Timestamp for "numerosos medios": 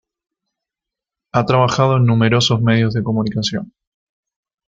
2.07-2.95